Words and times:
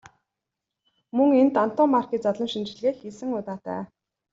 Мөн 1.15 1.29
энд 1.41 1.55
Антоммарки 1.65 2.17
задлан 2.23 2.49
шинжилгээ 2.53 2.93
хийсэн 2.99 3.29
удаатай. 3.37 3.81